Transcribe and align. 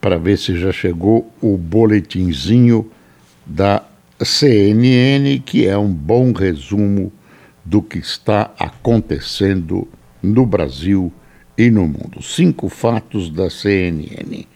para 0.00 0.18
ver 0.18 0.38
se 0.38 0.58
já 0.58 0.72
chegou 0.72 1.30
o 1.40 1.56
boletinzinho 1.56 2.90
da 3.44 3.82
CNN, 4.22 5.40
que 5.40 5.66
é 5.66 5.76
um 5.76 5.92
bom 5.92 6.32
resumo 6.32 7.12
do 7.64 7.82
que 7.82 7.98
está 7.98 8.52
acontecendo 8.58 9.86
no 10.22 10.46
Brasil 10.46 11.12
e 11.58 11.70
no 11.70 11.82
mundo. 11.82 12.22
Cinco 12.22 12.68
fatos 12.68 13.30
da 13.30 13.50
CNN. 13.50 14.46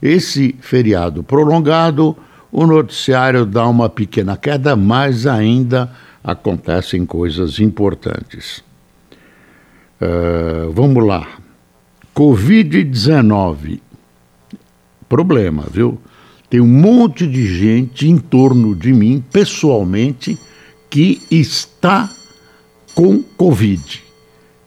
Esse 0.00 0.54
feriado 0.60 1.22
prolongado, 1.22 2.16
o 2.50 2.66
noticiário 2.66 3.46
dá 3.46 3.66
uma 3.66 3.88
pequena 3.88 4.36
queda, 4.36 4.76
mas 4.76 5.26
ainda 5.26 5.90
acontecem 6.22 7.04
coisas 7.06 7.58
importantes. 7.58 8.62
Uh, 10.00 10.70
vamos 10.72 11.04
lá. 11.04 11.26
Covid-19 12.14 13.80
problema, 15.12 15.66
viu? 15.70 15.98
Tem 16.48 16.58
um 16.58 16.66
monte 16.66 17.26
de 17.26 17.46
gente 17.46 18.08
em 18.08 18.16
torno 18.16 18.74
de 18.74 18.94
mim, 18.94 19.22
pessoalmente, 19.30 20.38
que 20.88 21.20
está 21.30 22.10
com 22.94 23.22
Covid. 23.22 24.02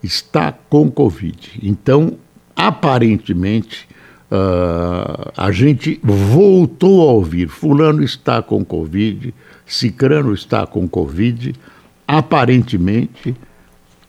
Está 0.04 0.52
com 0.52 0.92
Covid. 0.92 1.60
Então, 1.64 2.20
aparentemente, 2.56 3.88
uh, 4.32 5.32
a 5.36 5.52
gente 5.52 6.00
voltou 6.04 7.10
a 7.10 7.12
ouvir: 7.14 7.48
Fulano 7.48 8.04
está 8.04 8.40
com 8.40 8.64
Covid, 8.64 9.34
Cicrano 9.66 10.32
está 10.32 10.68
com 10.68 10.88
Covid. 10.88 11.56
Aparentemente, 12.08 13.36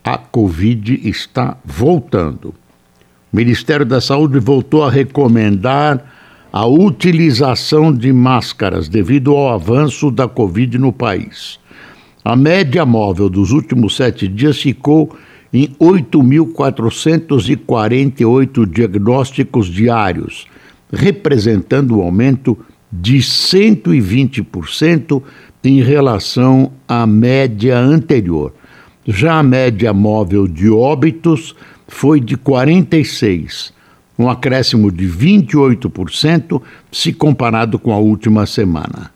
a 0.05 0.18
Covid 0.18 1.00
está 1.08 1.56
voltando. 1.64 2.48
O 3.33 3.36
Ministério 3.36 3.86
da 3.86 4.02
Saúde 4.02 4.39
voltou 4.39 4.84
a 4.84 4.91
recomendar 4.91 6.16
a 6.56 6.64
utilização 6.64 7.92
de 7.92 8.10
máscaras 8.14 8.88
devido 8.88 9.32
ao 9.32 9.52
avanço 9.52 10.10
da 10.10 10.26
Covid 10.26 10.78
no 10.78 10.90
país. 10.90 11.60
A 12.24 12.34
média 12.34 12.86
móvel 12.86 13.28
dos 13.28 13.50
últimos 13.50 13.94
sete 13.94 14.26
dias 14.26 14.62
ficou 14.62 15.14
em 15.52 15.68
8.448 15.78 18.66
diagnósticos 18.66 19.66
diários, 19.66 20.46
representando 20.90 21.98
um 21.98 22.00
aumento 22.00 22.56
de 22.90 23.18
120% 23.18 25.22
em 25.62 25.82
relação 25.82 26.72
à 26.88 27.06
média 27.06 27.78
anterior. 27.78 28.54
Já 29.06 29.40
a 29.40 29.42
média 29.42 29.92
móvel 29.92 30.48
de 30.48 30.70
óbitos 30.70 31.54
foi 31.86 32.18
de 32.18 32.34
46, 32.34 33.75
um 34.19 34.28
acréscimo 34.28 34.91
de 34.91 35.06
28% 35.06 36.61
se 36.91 37.12
comparado 37.12 37.78
com 37.78 37.92
a 37.92 37.98
última 37.98 38.47
semana. 38.47 39.11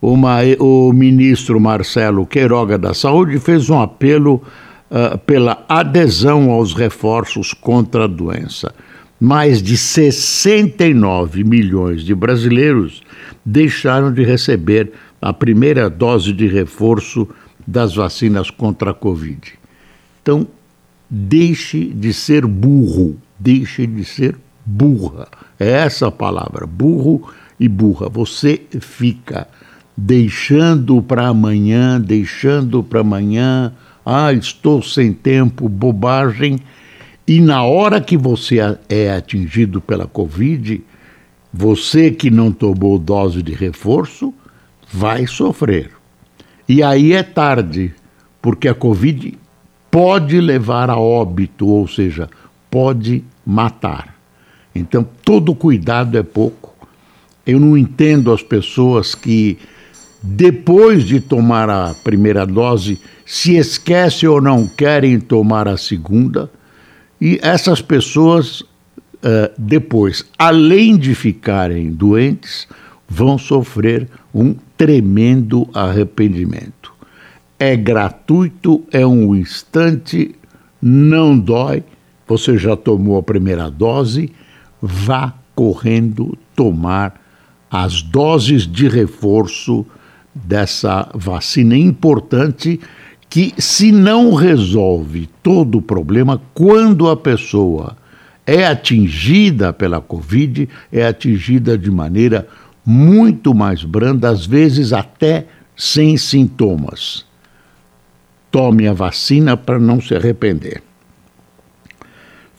Uma, 0.00 0.38
o 0.60 0.92
ministro 0.92 1.58
Marcelo 1.58 2.24
Queiroga 2.24 2.78
da 2.78 2.94
Saúde 2.94 3.40
fez 3.40 3.68
um 3.68 3.80
apelo 3.80 4.42
uh, 4.90 5.18
pela 5.18 5.64
adesão 5.68 6.50
aos 6.50 6.72
reforços 6.72 7.52
contra 7.52 8.04
a 8.04 8.06
doença. 8.06 8.72
Mais 9.20 9.60
de 9.60 9.76
69 9.76 11.42
milhões 11.42 12.04
de 12.04 12.14
brasileiros 12.14 13.02
deixaram 13.44 14.12
de 14.12 14.22
receber 14.22 14.92
a 15.20 15.32
primeira 15.32 15.90
dose 15.90 16.32
de 16.32 16.46
reforço 16.46 17.28
das 17.66 17.96
vacinas 17.96 18.50
contra 18.50 18.92
a 18.92 18.94
Covid. 18.94 19.54
Então, 20.22 20.46
deixe 21.10 21.86
de 21.86 22.12
ser 22.12 22.46
burro 22.46 23.16
deixe 23.38 23.86
de 23.86 24.04
ser 24.04 24.36
burra. 24.64 25.28
É 25.58 25.70
essa 25.70 26.08
a 26.08 26.12
palavra, 26.12 26.66
burro 26.66 27.30
e 27.58 27.68
burra. 27.68 28.08
Você 28.08 28.60
fica 28.80 29.48
deixando 29.96 31.02
para 31.02 31.28
amanhã, 31.28 32.00
deixando 32.00 32.82
para 32.82 33.00
amanhã, 33.00 33.72
ah, 34.04 34.32
estou 34.32 34.82
sem 34.82 35.12
tempo, 35.12 35.68
bobagem. 35.68 36.60
E 37.26 37.40
na 37.40 37.62
hora 37.62 38.00
que 38.00 38.16
você 38.16 38.58
é 38.88 39.12
atingido 39.12 39.80
pela 39.80 40.06
Covid, 40.06 40.82
você 41.52 42.10
que 42.10 42.30
não 42.30 42.52
tomou 42.52 42.98
dose 42.98 43.42
de 43.42 43.52
reforço 43.52 44.32
vai 44.92 45.26
sofrer. 45.26 45.90
E 46.68 46.82
aí 46.82 47.12
é 47.12 47.22
tarde, 47.22 47.92
porque 48.40 48.68
a 48.68 48.74
Covid 48.74 49.36
pode 49.90 50.40
levar 50.40 50.90
a 50.90 50.98
óbito, 50.98 51.66
ou 51.66 51.88
seja, 51.88 52.30
pode 52.70 53.24
matar. 53.44 54.14
Então, 54.74 55.06
todo 55.24 55.54
cuidado 55.54 56.16
é 56.16 56.22
pouco. 56.22 56.74
Eu 57.46 57.58
não 57.58 57.76
entendo 57.76 58.32
as 58.32 58.42
pessoas 58.42 59.14
que, 59.14 59.58
depois 60.22 61.04
de 61.04 61.20
tomar 61.20 61.68
a 61.70 61.94
primeira 61.94 62.46
dose, 62.46 63.00
se 63.24 63.56
esquecem 63.56 64.28
ou 64.28 64.40
não 64.40 64.66
querem 64.66 65.18
tomar 65.18 65.66
a 65.66 65.76
segunda. 65.76 66.50
E 67.20 67.38
essas 67.42 67.80
pessoas, 67.80 68.60
uh, 68.60 69.50
depois, 69.56 70.24
além 70.38 70.96
de 70.96 71.14
ficarem 71.14 71.90
doentes, 71.90 72.68
vão 73.08 73.38
sofrer 73.38 74.06
um 74.34 74.54
tremendo 74.76 75.68
arrependimento. 75.72 76.92
É 77.58 77.74
gratuito, 77.74 78.84
é 78.92 79.04
um 79.04 79.34
instante, 79.34 80.34
não 80.80 81.36
dói 81.36 81.82
você 82.28 82.58
já 82.58 82.76
tomou 82.76 83.18
a 83.18 83.22
primeira 83.22 83.70
dose? 83.70 84.32
Vá 84.80 85.32
correndo 85.54 86.36
tomar 86.54 87.20
as 87.70 88.02
doses 88.02 88.66
de 88.66 88.88
reforço 88.88 89.84
dessa 90.34 91.08
vacina 91.14 91.76
importante 91.76 92.78
que, 93.28 93.52
se 93.58 93.90
não 93.90 94.34
resolve 94.34 95.28
todo 95.42 95.78
o 95.78 95.82
problema, 95.82 96.40
quando 96.54 97.08
a 97.08 97.16
pessoa 97.16 97.96
é 98.46 98.66
atingida 98.66 99.72
pela 99.72 100.00
Covid, 100.00 100.68
é 100.92 101.06
atingida 101.06 101.76
de 101.76 101.90
maneira 101.90 102.48
muito 102.84 103.54
mais 103.54 103.84
branda, 103.84 104.30
às 104.30 104.46
vezes 104.46 104.92
até 104.92 105.46
sem 105.76 106.16
sintomas. 106.16 107.26
Tome 108.50 108.88
a 108.88 108.94
vacina 108.94 109.56
para 109.56 109.78
não 109.78 110.00
se 110.00 110.14
arrepender. 110.14 110.82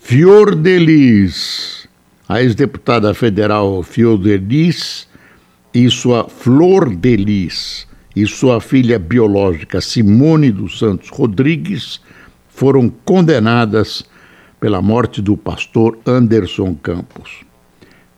Fiordelis, 0.10 1.88
a 2.28 2.42
ex-deputada 2.42 3.14
federal 3.14 3.84
Fiordelis 3.84 5.08
e 5.72 5.88
sua 5.88 6.28
Flor 6.28 6.96
Delis 6.96 7.88
e 8.16 8.26
sua 8.26 8.60
filha 8.60 8.98
biológica 8.98 9.80
Simone 9.80 10.52
dos 10.52 10.80
Santos 10.80 11.10
Rodrigues 11.10 12.02
foram 12.48 12.90
condenadas 13.06 14.04
pela 14.60 14.82
morte 14.82 15.22
do 15.22 15.38
pastor 15.38 16.00
Anderson 16.08 16.74
Campos. 16.74 17.42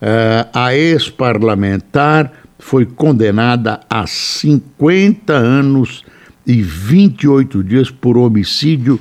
Uh, 0.02 0.48
a 0.54 0.74
ex-parlamentar 0.74 2.32
foi 2.58 2.86
condenada 2.86 3.82
a 3.90 4.08
50 4.08 5.34
anos 5.34 6.06
e 6.48 6.62
28 6.62 7.62
dias 7.62 7.92
por 7.92 8.18
homicídio 8.18 8.98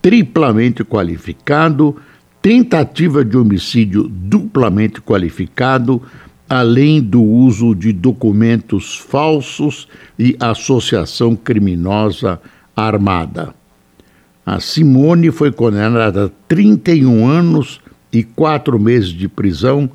triplamente 0.00 0.82
qualificado 0.82 2.00
tentativa 2.42 3.24
de 3.24 3.36
homicídio 3.36 4.08
duplamente 4.08 5.00
qualificado, 5.00 6.02
além 6.48 7.00
do 7.00 7.22
uso 7.22 7.74
de 7.74 7.92
documentos 7.92 8.96
falsos 8.96 9.86
e 10.18 10.36
associação 10.40 11.36
criminosa 11.36 12.40
armada. 12.74 13.54
A 14.44 14.58
Simone 14.58 15.30
foi 15.30 15.52
condenada 15.52 16.26
a 16.26 16.30
31 16.48 17.28
anos 17.28 17.80
e 18.12 18.24
quatro 18.24 18.80
meses 18.80 19.10
de 19.10 19.28
prisão 19.28 19.88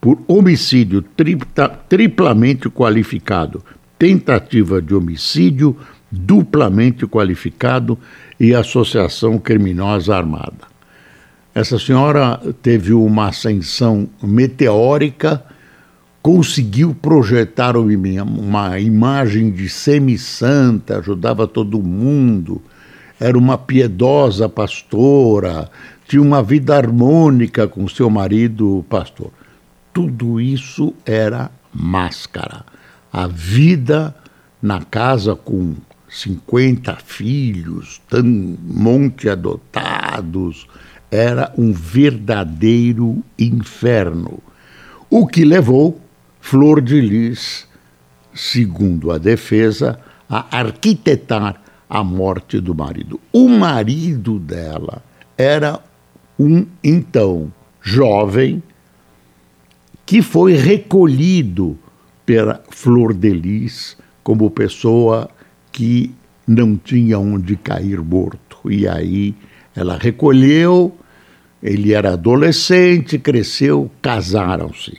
por 0.00 0.18
homicídio 0.26 1.02
tripla, 1.02 1.68
triplamente 1.88 2.68
qualificado, 2.68 3.62
tentativa 3.98 4.82
de 4.82 4.94
homicídio 4.94 5.76
duplamente 6.10 7.06
qualificado 7.06 7.96
e 8.40 8.54
associação 8.54 9.38
criminosa 9.38 10.16
armada. 10.16 10.71
Essa 11.54 11.78
senhora 11.78 12.40
teve 12.62 12.92
uma 12.92 13.28
ascensão 13.28 14.08
meteórica 14.22 15.44
conseguiu 16.22 16.94
projetar 16.94 17.76
uma 17.76 18.78
imagem 18.78 19.50
de 19.50 19.68
semi-santa, 19.68 20.98
ajudava 20.98 21.48
todo 21.48 21.82
mundo, 21.82 22.62
era 23.18 23.36
uma 23.36 23.58
piedosa 23.58 24.48
pastora, 24.48 25.68
tinha 26.06 26.22
uma 26.22 26.42
vida 26.42 26.76
harmônica 26.76 27.66
com 27.66 27.88
seu 27.88 28.08
marido 28.08 28.84
pastor. 28.88 29.32
Tudo 29.92 30.40
isso 30.40 30.94
era 31.04 31.50
máscara. 31.74 32.64
A 33.12 33.26
vida 33.26 34.14
na 34.62 34.80
casa 34.80 35.34
com 35.34 35.74
50 36.08 36.96
filhos, 37.04 38.00
um 38.14 38.56
monte 38.62 39.28
adotados, 39.28 40.68
era 41.12 41.52
um 41.58 41.72
verdadeiro 41.72 43.22
inferno. 43.38 44.38
O 45.10 45.26
que 45.26 45.44
levou 45.44 46.00
Flor 46.40 46.80
de 46.80 47.00
Lis, 47.02 47.68
segundo 48.34 49.12
a 49.12 49.18
defesa, 49.18 50.00
a 50.26 50.58
arquitetar 50.58 51.60
a 51.88 52.02
morte 52.02 52.58
do 52.58 52.74
marido. 52.74 53.20
O 53.30 53.46
marido 53.46 54.38
dela 54.38 55.02
era 55.36 55.78
um, 56.38 56.66
então, 56.82 57.52
jovem 57.82 58.62
que 60.06 60.22
foi 60.22 60.54
recolhido 60.54 61.78
pela 62.24 62.62
Flor 62.70 63.12
de 63.12 63.30
Lis 63.34 63.98
como 64.22 64.50
pessoa 64.50 65.28
que 65.70 66.14
não 66.46 66.74
tinha 66.76 67.18
onde 67.18 67.54
cair 67.56 68.00
morto. 68.00 68.70
E 68.70 68.88
aí 68.88 69.34
ela 69.76 69.96
recolheu, 69.96 70.96
ele 71.62 71.92
era 71.92 72.14
adolescente, 72.14 73.18
cresceu, 73.18 73.90
casaram-se. 74.00 74.98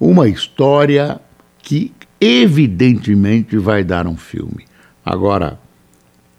Uma 0.00 0.28
história 0.28 1.20
que 1.62 1.92
evidentemente 2.20 3.58
vai 3.58 3.84
dar 3.84 4.06
um 4.06 4.16
filme. 4.16 4.64
Agora, 5.04 5.58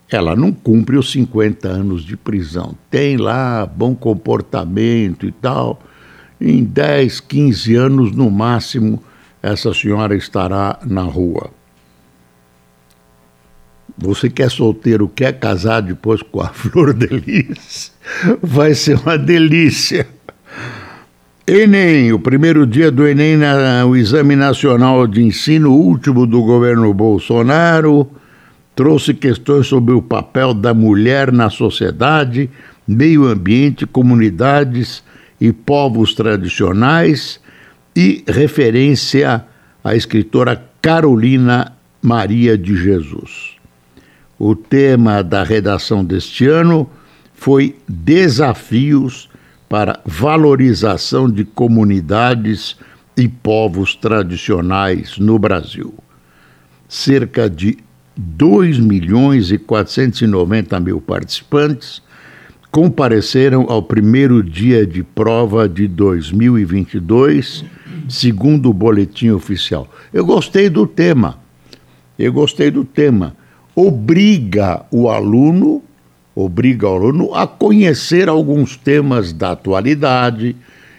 ela 0.09 0.35
não 0.35 0.51
cumpre 0.51 0.97
os 0.97 1.11
50 1.11 1.67
anos 1.67 2.03
de 2.03 2.17
prisão. 2.17 2.75
Tem 2.89 3.17
lá 3.17 3.65
bom 3.65 3.95
comportamento 3.95 5.27
e 5.27 5.31
tal. 5.31 5.81
Em 6.39 6.63
10, 6.63 7.19
15 7.19 7.75
anos 7.75 8.11
no 8.11 8.29
máximo, 8.31 9.01
essa 9.41 9.73
senhora 9.73 10.15
estará 10.15 10.79
na 10.85 11.03
rua. 11.03 11.51
Você 14.01 14.31
que 14.31 14.41
é 14.41 14.49
solteiro, 14.49 15.07
quer 15.07 15.37
casar 15.37 15.81
depois 15.81 16.23
com 16.23 16.41
a 16.41 16.47
Flor 16.53 16.91
de 16.91 17.05
Lis, 17.07 17.91
vai 18.41 18.73
ser 18.73 18.97
uma 18.97 19.15
delícia. 19.15 20.07
Enem, 21.45 22.11
o 22.11 22.19
primeiro 22.19 22.65
dia 22.65 22.89
do 22.89 23.07
Enem, 23.07 23.37
na, 23.37 23.85
o 23.85 23.95
Exame 23.95 24.35
Nacional 24.35 25.05
de 25.05 25.21
Ensino, 25.21 25.71
último 25.71 26.25
do 26.25 26.41
governo 26.41 26.91
Bolsonaro, 26.93 28.09
trouxe 28.75 29.13
questões 29.13 29.67
sobre 29.67 29.93
o 29.93 30.01
papel 30.01 30.53
da 30.53 30.73
mulher 30.73 31.31
na 31.31 31.51
sociedade, 31.51 32.49
meio 32.87 33.27
ambiente, 33.27 33.85
comunidades 33.85 35.03
e 35.39 35.51
povos 35.51 36.15
tradicionais 36.15 37.39
e 37.95 38.23
referência 38.27 39.45
à 39.83 39.95
escritora 39.95 40.63
Carolina 40.81 41.73
Maria 42.01 42.57
de 42.57 42.75
Jesus. 42.75 43.50
O 44.43 44.55
tema 44.55 45.21
da 45.21 45.43
redação 45.43 46.03
deste 46.03 46.47
ano 46.47 46.89
foi 47.31 47.75
Desafios 47.87 49.29
para 49.69 49.99
valorização 50.03 51.29
de 51.29 51.45
comunidades 51.45 52.75
e 53.15 53.27
povos 53.27 53.93
tradicionais 53.93 55.19
no 55.19 55.37
Brasil. 55.37 55.93
Cerca 56.89 57.47
de 57.47 57.77
2 58.17 58.79
milhões 58.79 59.51
e 59.51 59.59
490 59.59 60.79
mil 60.79 60.99
participantes 60.99 62.01
compareceram 62.71 63.67
ao 63.69 63.83
primeiro 63.83 64.41
dia 64.41 64.87
de 64.87 65.03
prova 65.03 65.69
de 65.69 65.87
2022, 65.87 67.63
segundo 68.09 68.71
o 68.71 68.73
boletim 68.73 69.29
oficial. 69.29 69.87
Eu 70.11 70.25
gostei 70.25 70.67
do 70.67 70.87
tema. 70.87 71.37
Eu 72.17 72.33
gostei 72.33 72.71
do 72.71 72.83
tema 72.83 73.39
obriga 73.75 74.85
o 74.91 75.09
aluno, 75.09 75.81
obriga 76.35 76.87
o 76.87 76.95
aluno 76.95 77.33
a 77.33 77.47
conhecer 77.47 78.29
alguns 78.29 78.75
temas 78.75 79.33
da 79.33 79.51
atualidade. 79.51 80.55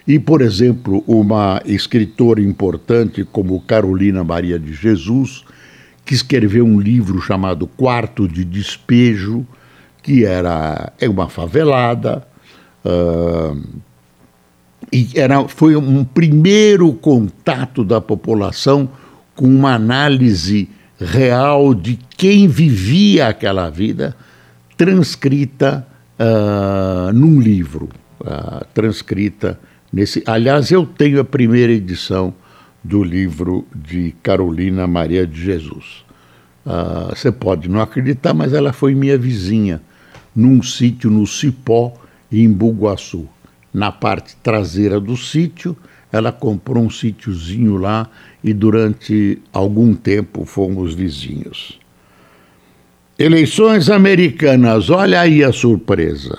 E, 0.06 0.18
por 0.18 0.42
exemplo, 0.42 1.04
uma 1.06 1.62
escritora 1.64 2.40
importante 2.40 3.24
como 3.24 3.60
Carolina 3.60 4.24
Maria 4.24 4.58
de 4.58 4.72
Jesus, 4.72 5.44
que 6.04 6.14
escreveu 6.14 6.64
um 6.64 6.80
livro 6.80 7.20
chamado 7.20 7.66
Quarto 7.66 8.26
de 8.26 8.44
Despejo, 8.44 9.46
que 10.02 10.24
era 10.24 10.92
é 11.00 11.08
uma 11.08 11.28
favelada, 11.28 12.26
uh, 12.84 13.56
e 14.92 15.08
era, 15.14 15.46
foi 15.48 15.76
um 15.76 16.04
primeiro 16.04 16.92
contato 16.92 17.84
da 17.84 18.00
população 18.00 18.90
com 19.34 19.46
uma 19.46 19.74
análise 19.74 20.68
real 21.04 21.74
de 21.74 21.98
quem 22.16 22.48
vivia 22.48 23.28
aquela 23.28 23.68
vida, 23.70 24.16
transcrita 24.76 25.86
uh, 26.18 27.12
num 27.12 27.40
livro, 27.40 27.88
uh, 28.20 28.64
transcrita 28.72 29.58
nesse. 29.92 30.22
Aliás, 30.26 30.70
eu 30.70 30.86
tenho 30.86 31.20
a 31.20 31.24
primeira 31.24 31.72
edição 31.72 32.34
do 32.82 33.02
livro 33.02 33.66
de 33.74 34.14
Carolina 34.22 34.86
Maria 34.86 35.26
de 35.26 35.40
Jesus. 35.40 36.04
Uh, 36.64 37.14
você 37.14 37.30
pode 37.30 37.68
não 37.68 37.80
acreditar, 37.80 38.34
mas 38.34 38.52
ela 38.52 38.72
foi 38.72 38.94
minha 38.94 39.18
vizinha 39.18 39.80
num 40.34 40.62
sítio 40.62 41.10
no 41.10 41.26
Cipó, 41.26 41.94
em 42.30 42.50
Buguaçu. 42.50 43.28
Na 43.72 43.90
parte 43.90 44.36
traseira 44.42 45.00
do 45.00 45.16
sítio, 45.16 45.76
ela 46.10 46.30
comprou 46.30 46.84
um 46.84 46.90
sítiozinho 46.90 47.76
lá 47.76 48.08
e 48.42 48.52
durante 48.52 49.38
algum 49.52 49.94
tempo 49.94 50.44
fomos 50.44 50.94
vizinhos. 50.94 51.78
Eleições 53.18 53.88
americanas, 53.88 54.90
olha 54.90 55.20
aí 55.20 55.44
a 55.44 55.52
surpresa. 55.52 56.38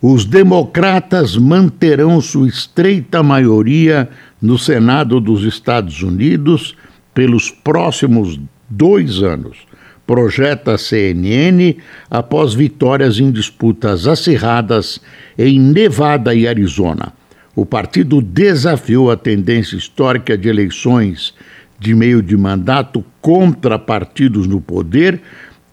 Os 0.00 0.24
democratas 0.24 1.36
manterão 1.36 2.20
sua 2.20 2.48
estreita 2.48 3.22
maioria 3.22 4.08
no 4.40 4.58
Senado 4.58 5.20
dos 5.20 5.42
Estados 5.42 6.02
Unidos 6.02 6.76
pelos 7.12 7.50
próximos 7.50 8.38
dois 8.68 9.22
anos, 9.22 9.58
projeta 10.06 10.74
a 10.74 10.78
CNN 10.78 11.76
após 12.10 12.54
vitórias 12.54 13.18
em 13.18 13.30
disputas 13.30 14.06
acirradas 14.06 15.00
em 15.36 15.58
Nevada 15.58 16.34
e 16.34 16.46
Arizona 16.46 17.12
o 17.56 17.64
partido 17.64 18.20
desafiou 18.20 19.10
a 19.10 19.16
tendência 19.16 19.76
histórica 19.76 20.36
de 20.36 20.46
eleições 20.46 21.32
de 21.80 21.94
meio 21.94 22.22
de 22.22 22.36
mandato 22.36 23.02
contra 23.20 23.78
partidos 23.78 24.46
no 24.46 24.60
poder 24.60 25.20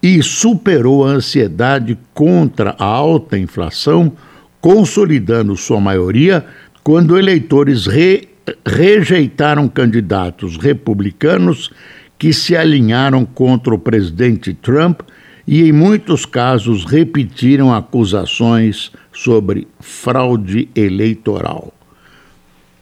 e 0.01 0.23
superou 0.23 1.05
a 1.05 1.11
ansiedade 1.11 1.97
contra 2.13 2.75
a 2.79 2.85
alta 2.85 3.37
inflação, 3.37 4.13
consolidando 4.61 5.55
sua 5.57 5.79
maioria 5.79 6.45
quando 6.83 7.17
eleitores 7.17 7.85
re 7.85 8.29
rejeitaram 8.65 9.69
candidatos 9.69 10.57
republicanos 10.57 11.71
que 12.19 12.33
se 12.33 12.57
alinharam 12.57 13.23
contra 13.23 13.73
o 13.73 13.79
presidente 13.79 14.53
Trump 14.53 14.99
e, 15.47 15.63
em 15.63 15.71
muitos 15.71 16.25
casos, 16.25 16.83
repetiram 16.83 17.73
acusações 17.73 18.91
sobre 19.13 19.67
fraude 19.79 20.67
eleitoral. 20.75 21.71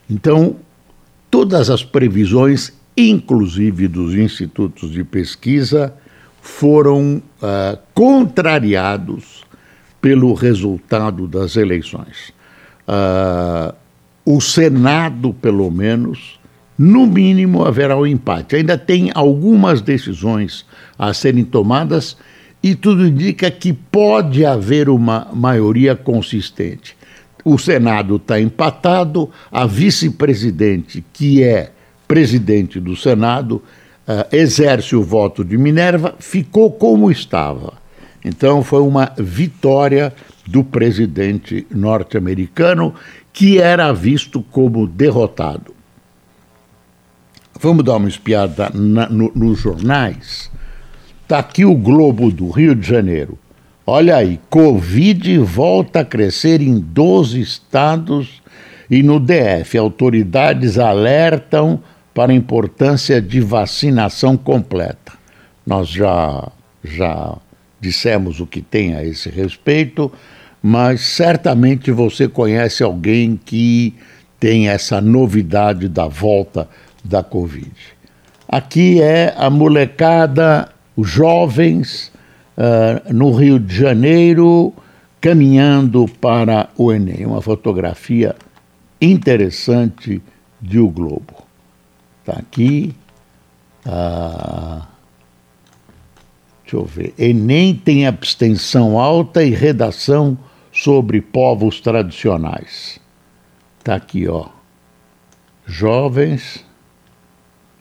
Então, 0.10 0.56
todas 1.30 1.70
as 1.70 1.84
previsões, 1.84 2.74
inclusive 2.98 3.88
dos 3.88 4.16
institutos 4.16 4.92
de 4.92 5.04
pesquisa, 5.04 5.94
foram 6.42 7.22
uh, 7.42 7.78
contrariados 7.94 9.44
pelo 10.02 10.34
resultado 10.34 11.28
das 11.28 11.56
eleições. 11.56 12.34
Uh, 12.88 13.74
o 14.26 14.42
Senado, 14.42 15.34
pelo 15.34 15.70
menos, 15.70 16.40
no 16.78 17.06
mínimo 17.06 17.64
haverá 17.64 17.96
um 17.96 18.08
empate. 18.08 18.56
Ainda 18.56 18.78
tem 18.78 19.12
algumas 19.14 19.82
decisões 19.82 20.66
a 20.98 21.14
serem 21.14 21.46
tomadas 21.46 22.18
e 22.64 22.76
tudo 22.76 23.08
indica 23.08 23.50
que 23.50 23.74
pode 23.74 24.46
haver 24.46 24.90
uma 24.90 25.28
maioria 25.34 25.96
consistente. 25.96 26.96
O 27.44 27.58
Senado 27.58 28.18
está 28.18 28.40
empatado, 28.40 29.30
a 29.52 29.66
vice-presidente, 29.66 31.04
que 31.12 31.44
é 31.44 31.72
presidente 32.08 32.80
do 32.80 32.96
Senado, 32.96 33.56
uh, 34.08 34.36
exerce 34.36 34.96
o 34.96 35.02
voto 35.02 35.44
de 35.44 35.58
Minerva, 35.58 36.14
ficou 36.20 36.72
como 36.72 37.10
estava. 37.10 37.74
Então 38.24 38.64
foi 38.64 38.82
uma 38.82 39.12
vitória 39.18 40.14
do 40.46 40.64
presidente 40.64 41.66
norte-americano, 41.72 42.94
que 43.34 43.60
era 43.60 43.92
visto 43.92 44.44
como 44.52 44.86
derrotado. 44.86 45.74
Vamos 47.60 47.86
dar 47.86 47.96
uma 47.96 48.10
espiada 48.10 48.70
na, 48.74 49.08
no, 49.10 49.32
nos 49.34 49.60
jornais. 49.60 50.52
Está 51.32 51.40
aqui 51.40 51.64
o 51.64 51.74
Globo 51.74 52.30
do 52.30 52.50
Rio 52.50 52.76
de 52.76 52.86
Janeiro. 52.86 53.40
Olha 53.88 54.18
aí, 54.18 54.38
Covid 54.50 55.38
volta 55.38 56.02
a 56.02 56.04
crescer 56.04 56.60
em 56.60 56.78
12 56.78 57.40
estados 57.40 58.42
e 58.90 59.02
no 59.02 59.18
DF. 59.18 59.78
Autoridades 59.78 60.78
alertam 60.78 61.82
para 62.14 62.34
a 62.34 62.36
importância 62.36 63.22
de 63.22 63.40
vacinação 63.40 64.36
completa. 64.36 65.14
Nós 65.66 65.88
já, 65.88 66.52
já 66.84 67.38
dissemos 67.80 68.42
o 68.42 68.46
que 68.46 68.62
tem 68.62 68.96
a 68.96 69.02
esse 69.02 69.30
respeito, 69.30 70.12
mas 70.62 71.00
certamente 71.00 71.92
você 71.92 72.28
conhece 72.28 72.84
alguém 72.84 73.40
que 73.46 73.96
tem 74.38 74.68
essa 74.68 75.00
novidade 75.00 75.88
da 75.88 76.10
volta 76.10 76.68
da 77.02 77.24
Covid. 77.24 77.72
Aqui 78.50 79.02
é 79.02 79.34
a 79.38 79.50
molecada 79.50 80.68
os 80.96 81.10
jovens 81.10 82.12
uh, 82.58 83.14
no 83.14 83.32
Rio 83.32 83.60
de 83.60 83.76
Janeiro 83.76 84.74
caminhando 85.20 86.08
para 86.20 86.70
o 86.76 86.92
Enem. 86.92 87.26
Uma 87.26 87.42
fotografia 87.42 88.36
interessante 89.00 90.22
de 90.60 90.80
O 90.80 90.90
Globo. 90.90 91.46
Está 92.20 92.40
aqui. 92.40 92.96
Uh, 93.86 94.82
deixa 96.64 96.76
eu 96.76 96.86
ver. 96.86 97.14
Enem 97.18 97.76
tem 97.76 98.06
abstenção 98.08 99.00
alta 99.00 99.44
e 99.44 99.52
redação 99.52 100.38
sobre 100.72 101.22
povos 101.22 101.80
tradicionais. 101.82 103.00
Está 103.80 103.96
aqui, 103.96 104.28
ó. 104.28 104.48
Jovens. 105.66 106.66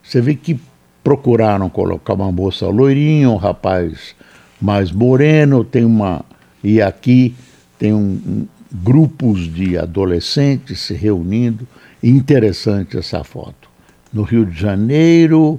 Você 0.03 0.21
vê 0.21 0.35
que 0.35 0.59
procuraram 1.03 1.69
colocar 1.69 2.15
uma 2.15 2.31
moça 2.31 2.67
loirinha, 2.69 3.31
um 3.31 3.37
rapaz 3.37 4.15
mais 4.61 4.93
moreno, 4.93 5.65
tem 5.65 5.85
uma 5.85 6.25
e 6.63 6.83
aqui 6.83 7.35
tem 7.79 7.95
um, 7.95 8.21
um, 8.27 8.47
grupos 8.71 9.53
de 9.53 9.79
adolescentes 9.79 10.81
se 10.81 10.95
reunindo. 10.95 11.67
Interessante 12.03 12.99
essa 12.99 13.25
foto. 13.25 13.69
No 14.13 14.23
Rio 14.23 14.45
de 14.45 14.59
Janeiro, 14.59 15.59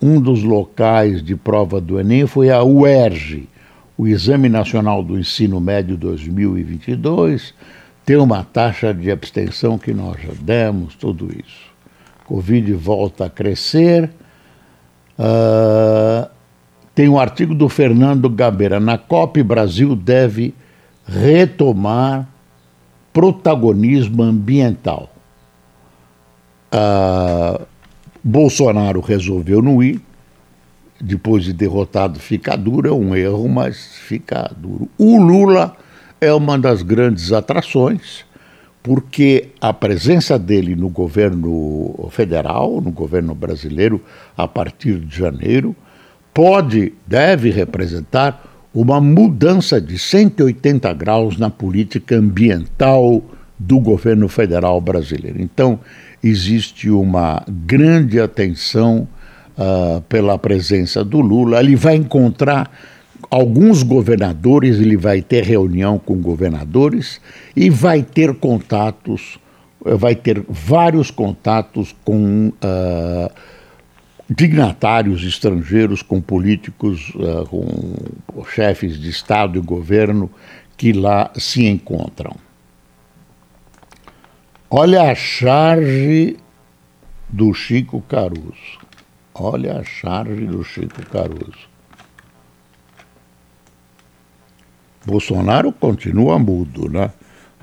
um 0.00 0.20
dos 0.20 0.42
locais 0.42 1.22
de 1.22 1.34
prova 1.34 1.80
do 1.80 1.98
Enem 1.98 2.26
foi 2.26 2.50
a 2.50 2.62
UERJ, 2.62 3.48
o 3.96 4.06
Exame 4.06 4.48
Nacional 4.48 5.02
do 5.02 5.18
Ensino 5.18 5.60
Médio 5.60 5.96
2022. 5.96 7.54
Tem 8.04 8.16
uma 8.16 8.44
taxa 8.44 8.92
de 8.94 9.10
abstenção 9.10 9.78
que 9.78 9.92
nós 9.92 10.20
já 10.22 10.32
demos, 10.40 10.94
tudo 10.94 11.28
isso. 11.32 11.68
Covid 12.24 12.72
volta 12.74 13.26
a 13.26 13.30
crescer 13.30 14.10
Uh, 15.18 16.28
tem 16.94 17.08
um 17.08 17.18
artigo 17.18 17.54
do 17.54 17.68
Fernando 17.68 18.28
Gabeira. 18.28 18.78
Na 18.78 18.96
COP, 18.96 19.42
Brasil 19.42 19.96
deve 19.96 20.54
retomar 21.06 22.28
protagonismo 23.12 24.22
ambiental. 24.22 25.10
Uh, 26.72 27.66
Bolsonaro 28.22 29.00
resolveu 29.00 29.62
não 29.62 29.82
ir, 29.82 30.00
depois 31.00 31.44
de 31.44 31.52
derrotado 31.52 32.18
fica 32.18 32.56
duro, 32.56 32.88
é 32.88 32.92
um 32.92 33.14
erro, 33.14 33.48
mas 33.48 33.96
fica 33.96 34.50
duro. 34.56 34.88
O 34.98 35.18
Lula 35.18 35.76
é 36.20 36.32
uma 36.32 36.58
das 36.58 36.82
grandes 36.82 37.32
atrações 37.32 38.24
porque 38.88 39.50
a 39.60 39.70
presença 39.70 40.38
dele 40.38 40.74
no 40.74 40.88
governo 40.88 42.08
federal, 42.10 42.80
no 42.80 42.90
governo 42.90 43.34
brasileiro, 43.34 44.02
a 44.34 44.48
partir 44.48 44.98
de 44.98 45.14
janeiro, 45.14 45.76
pode, 46.32 46.94
deve 47.06 47.50
representar 47.50 48.42
uma 48.72 48.98
mudança 48.98 49.78
de 49.78 49.98
180 49.98 50.90
graus 50.94 51.36
na 51.36 51.50
política 51.50 52.16
ambiental 52.16 53.22
do 53.58 53.78
governo 53.78 54.26
federal 54.26 54.80
brasileiro. 54.80 55.38
Então, 55.38 55.80
existe 56.24 56.88
uma 56.88 57.44
grande 57.46 58.18
atenção 58.18 59.06
uh, 59.58 60.00
pela 60.08 60.38
presença 60.38 61.04
do 61.04 61.20
Lula. 61.20 61.60
Ele 61.60 61.76
vai 61.76 61.96
encontrar 61.96 62.70
alguns 63.30 63.82
governadores, 63.82 64.78
ele 64.78 64.96
vai 64.96 65.20
ter 65.20 65.44
reunião 65.44 65.98
com 65.98 66.20
governadores 66.20 67.20
e 67.54 67.68
vai 67.68 68.02
ter 68.02 68.34
contatos, 68.34 69.38
eh, 69.84 69.94
vai 69.94 70.14
ter 70.14 70.44
vários 70.48 71.10
contatos 71.10 71.94
com 72.04 72.48
uh, 72.48 73.30
dignatários 74.28 75.24
estrangeiros, 75.24 76.02
com 76.02 76.20
políticos, 76.20 77.10
uh, 77.14 77.46
com 77.48 78.44
chefes 78.44 78.98
de 78.98 79.10
Estado 79.10 79.58
e 79.58 79.62
governo 79.62 80.30
que 80.76 80.92
lá 80.92 81.30
se 81.36 81.66
encontram. 81.66 82.36
Olha 84.70 85.10
a 85.10 85.14
charge 85.14 86.36
do 87.28 87.52
Chico 87.54 88.02
Caruso. 88.02 88.78
Olha 89.34 89.78
a 89.78 89.84
charge 89.84 90.46
do 90.46 90.62
Chico 90.62 91.04
Caruso. 91.06 91.68
Bolsonaro 95.08 95.72
continua 95.72 96.38
mudo, 96.38 96.90
né? 96.90 97.10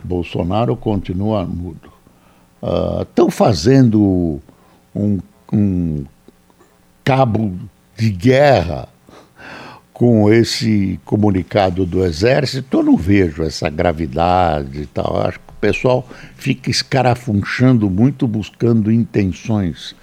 Bolsonaro 0.03 0.75
continua 0.75 1.45
mudo. 1.45 1.93
Estão 3.01 3.27
uh, 3.27 3.31
fazendo 3.31 4.39
um, 4.95 5.19
um 5.53 6.05
cabo 7.03 7.55
de 7.95 8.09
guerra 8.09 8.89
com 9.93 10.33
esse 10.33 10.99
comunicado 11.05 11.85
do 11.85 12.03
Exército, 12.03 12.79
eu 12.79 12.83
não 12.83 12.97
vejo 12.97 13.43
essa 13.43 13.69
gravidade 13.69 14.81
e 14.81 14.85
tal. 14.87 15.21
Acho 15.21 15.39
que 15.39 15.51
o 15.51 15.61
pessoal 15.61 16.05
fica 16.35 16.71
escarafunchando 16.71 17.89
muito, 17.91 18.27
buscando 18.27 18.91
intenções 18.91 19.95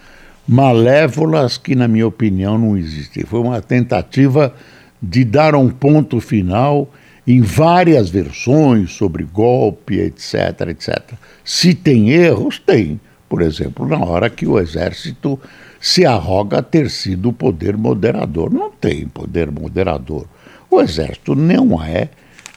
malévolas 0.47 1.59
que, 1.59 1.75
na 1.75 1.89
minha 1.89 2.07
opinião, 2.07 2.57
não 2.57 2.79
existem. 2.79 3.25
Foi 3.25 3.41
uma 3.41 3.61
tentativa 3.61 4.55
de 5.03 5.25
dar 5.25 5.57
um 5.57 5.69
ponto 5.69 6.21
final 6.21 6.89
em 7.27 7.41
várias 7.41 8.11
versões 8.11 8.93
sobre 8.93 9.25
golpe, 9.25 9.99
etc, 9.99 10.69
etc. 10.69 11.13
Se 11.45 11.75
tem 11.75 12.11
erros, 12.11 12.59
tem. 12.59 13.01
Por 13.29 13.41
exemplo, 13.41 13.87
na 13.87 13.99
hora 13.99 14.29
que 14.29 14.47
o 14.47 14.59
exército 14.59 15.39
se 15.81 16.05
arroga 16.05 16.63
ter 16.63 16.91
sido 16.91 17.31
o 17.31 17.33
poder 17.33 17.77
moderador. 17.77 18.53
Não 18.53 18.71
tem 18.71 19.07
poder 19.09 19.51
moderador. 19.51 20.27
O 20.71 20.81
exército 20.81 21.35
não 21.35 21.83
é 21.83 22.09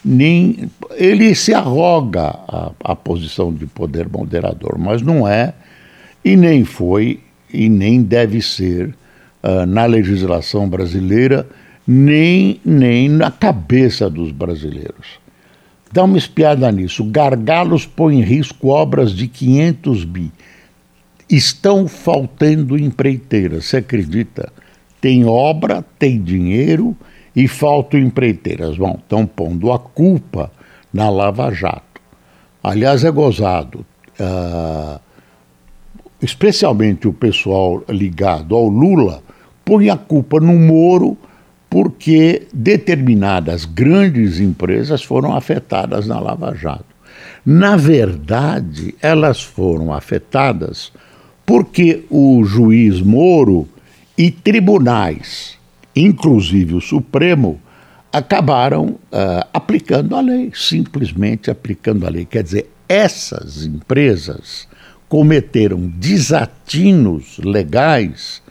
nem. 0.04 0.70
Ele 0.92 1.34
se 1.34 1.54
arroga 1.54 2.28
a, 2.48 2.72
a 2.84 2.96
posição 2.96 3.54
de 3.54 3.66
poder 3.66 4.08
moderador, 4.08 4.78
mas 4.78 5.02
não 5.02 5.28
é, 5.28 5.54
e 6.24 6.36
nem 6.36 6.64
foi, 6.64 7.20
e 7.52 7.68
nem 7.68 8.04
deve 8.04 8.42
ser, 8.42 8.96
uh, 9.44 9.66
na 9.66 9.86
legislação 9.86 10.70
brasileira 10.70 11.48
nem, 11.88 12.60
nem 12.66 13.10
na 13.10 13.30
cabeça 13.30 14.10
dos 14.10 14.32
brasileiros. 14.32 15.20
Dá 15.92 16.04
uma 16.04 16.18
espiada 16.18 16.72
nisso. 16.72 17.04
Gargalos 17.06 17.86
põe 17.86 18.20
em 18.20 18.24
risco 18.24 18.68
obras 18.70 19.12
de 19.14 19.28
500 19.28 20.04
bi. 20.04 20.32
Estão 21.30 21.88
faltando 21.88 22.78
empreiteiras, 22.78 23.66
você 23.66 23.78
acredita? 23.78 24.52
Tem 25.00 25.26
obra, 25.26 25.84
tem 25.98 26.22
dinheiro 26.22 26.96
e 27.36 27.48
faltam 27.48 28.00
empreiteiras. 28.00 28.78
Bom, 28.78 28.98
estão 29.02 29.26
pondo 29.26 29.72
a 29.72 29.80
culpa 29.80 30.52
na 30.94 31.10
Lava 31.10 31.52
Jato. 31.52 32.02
Aliás, 32.64 33.04
é 33.04 33.12
gozado. 33.12 33.86
Uh, 34.20 35.00
especialmente 36.22 37.08
o 37.08 37.14
pessoal 37.14 37.84
ligado 37.90 38.56
ao 38.56 38.68
Lula 38.68 39.22
põe 39.64 39.90
a 39.90 39.98
culpa 39.98 40.40
no 40.40 40.54
Moro 40.54 41.18
porque 41.76 42.48
determinadas 42.54 43.66
grandes 43.66 44.40
empresas 44.40 45.04
foram 45.04 45.36
afetadas 45.36 46.08
na 46.08 46.18
Lava 46.22 46.56
Jato. 46.56 46.86
Na 47.46 47.76
verdade, 47.76 48.96
elas 49.02 49.44
foram 49.44 49.92
afetadas 49.92 50.94
porque 51.46 52.06
o 52.10 52.46
juiz 52.46 53.02
Moro 53.02 53.68
e 54.18 54.32
tribunais, 54.32 55.58
inclusive 55.94 56.76
o 56.76 56.80
Supremo, 56.80 57.60
acabaram 58.10 58.92
uh, 59.12 59.46
aplicando 59.52 60.16
a 60.16 60.22
lei, 60.22 60.54
simplesmente 60.56 61.52
aplicando 61.52 62.08
a 62.08 62.10
lei. 62.10 62.24
Quer 62.24 62.44
dizer, 62.44 62.72
essas 62.88 63.66
empresas 63.66 64.66
cometeram 65.10 65.92
desatinos 65.98 67.38
legais 67.40 68.42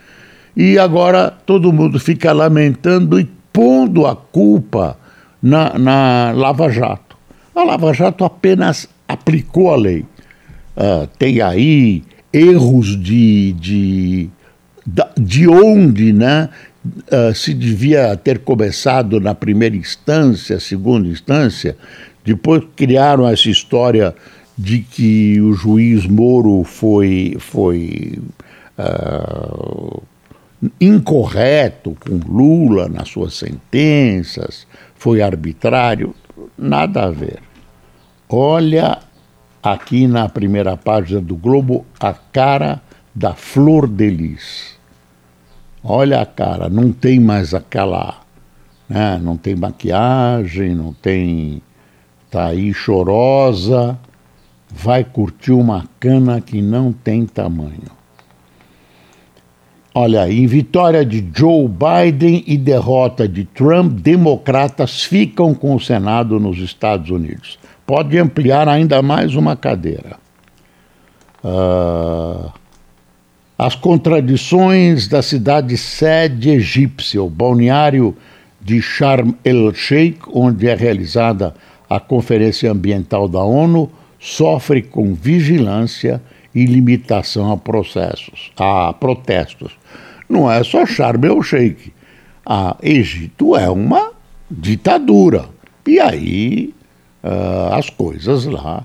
e 0.57 0.79
agora 0.79 1.31
todo 1.31 1.73
mundo 1.73 1.99
fica 1.99 2.33
lamentando 2.33 3.19
e 3.19 3.29
pondo 3.53 4.07
a 4.07 4.15
culpa 4.15 4.97
na, 5.43 5.79
na 5.79 6.33
Lava 6.33 6.71
Jato. 6.71 7.17
A 7.55 7.65
Lava 7.65 7.93
Jato 7.93 8.25
apenas 8.25 8.89
aplicou 9.07 9.73
a 9.73 9.77
lei. 9.77 10.05
Uh, 10.77 11.07
tem 11.19 11.41
aí 11.41 12.03
erros 12.33 13.01
de, 13.01 13.53
de 13.53 14.31
de 15.17 15.49
onde 15.49 16.13
né, 16.13 16.49
uh, 16.85 17.35
se 17.35 17.55
devia 17.55 18.17
ter 18.17 18.41
começado 18.41 19.21
na 19.21 19.35
primeira 19.35 19.75
instância, 19.75 20.61
segunda 20.61 21.09
instância, 21.09 21.77
depois 22.25 22.63
criaram 22.77 23.27
essa 23.27 23.49
história 23.49 24.15
de 24.57 24.81
que 24.81 25.41
o 25.41 25.53
juiz 25.53 26.07
Moro 26.07 26.63
foi, 26.65 27.37
foi 27.39 28.19
uh, 28.79 30.03
incorreto 30.81 31.97
com 32.01 32.17
Lula 32.17 32.89
nas 32.89 33.09
suas 33.09 33.35
sentenças, 33.35 34.67
foi 34.95 35.21
arbitrário. 35.21 36.15
Nada 36.57 37.05
a 37.05 37.11
ver. 37.11 37.41
Olha 38.29 38.99
aqui 39.63 40.07
na 40.07 40.29
primeira 40.29 40.77
página 40.77 41.21
do 41.21 41.37
Globo 41.37 41.87
a 42.01 42.13
cara 42.13 42.83
da 43.15 43.35
Flor 43.35 43.87
de 43.87 44.11
Lis. 44.11 44.79
Olha 45.83 46.21
a 46.21 46.27
cara, 46.27 46.69
não 46.69 46.91
tem 46.91 47.21
mais 47.21 47.55
aquela. 47.55 48.23
Né, 48.89 49.19
não 49.23 49.37
tem 49.37 49.55
maquiagem, 49.55 50.75
não 50.75 50.93
tem. 50.93 51.63
Tá 52.31 52.47
aí 52.47 52.75
chorosa, 52.75 53.99
vai 54.69 55.05
curtir 55.05 55.53
uma 55.53 55.89
cana 56.01 56.41
que 56.41 56.61
não 56.61 56.93
tem 56.93 57.25
tamanho. 57.25 57.93
Olha 59.97 60.23
aí, 60.23 60.45
vitória 60.45 61.05
de 61.05 61.25
Joe 61.33 61.69
Biden 61.69 62.43
e 62.49 62.59
derrota 62.59 63.29
de 63.29 63.45
Trump, 63.45 63.93
democratas 64.01 65.05
ficam 65.05 65.55
com 65.55 65.73
o 65.73 65.81
Senado 65.81 66.41
nos 66.41 66.59
Estados 66.59 67.11
Unidos. 67.11 67.61
Pode 67.87 68.19
ampliar 68.19 68.69
ainda 68.69 69.01
mais 69.01 69.37
uma 69.37 69.55
cadeira. 69.55 70.17
Uh, 71.45 72.51
as 73.57 73.77
contradições 73.77 75.07
da 75.07 75.23
cidade 75.23 75.77
sede 75.77 76.51
egípcia, 76.51 77.23
o 77.23 77.31
balneário 77.31 78.17
de 78.61 78.83
Sharm 78.83 79.31
el-Sheikh, 79.45 80.23
onde 80.33 80.67
é 80.67 80.75
realizada 80.75 81.55
a 81.89 82.01
Conferência 82.01 82.73
Ambiental 82.73 83.29
da 83.29 83.45
ONU, 83.45 83.89
sofre 84.19 84.83
com 84.83 85.15
vigilância 85.15 86.21
e 86.55 86.65
limitação 86.65 87.53
a 87.53 87.57
processos, 87.57 88.53
a 88.57 88.93
protestos. 88.93 89.73
Não 90.29 90.51
é 90.51 90.63
só 90.63 90.87
Sharm 90.87 91.25
el-Sheikh. 91.25 91.93
A 92.47 92.77
Egito 92.83 93.57
é 93.57 93.69
uma 93.69 94.13
ditadura. 94.51 95.47
E 95.87 95.99
aí 95.99 96.75
uh, 97.23 97.75
as 97.75 97.91
coisas 97.91 98.45
lá 98.45 98.85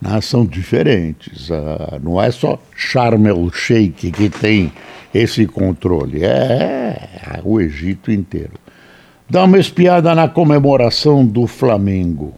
né, 0.00 0.20
são 0.20 0.44
diferentes. 0.44 1.48
Uh, 1.50 2.00
não 2.02 2.20
é 2.20 2.30
só 2.30 2.58
Sharm 2.74 3.26
el-Sheikh 3.26 4.10
que 4.10 4.28
tem 4.28 4.72
esse 5.14 5.46
controle, 5.46 6.24
é 6.24 7.40
o 7.44 7.60
Egito 7.60 8.10
inteiro. 8.10 8.54
Dá 9.30 9.44
uma 9.44 9.58
espiada 9.58 10.12
na 10.14 10.28
comemoração 10.28 11.24
do 11.24 11.46
Flamengo. 11.46 12.34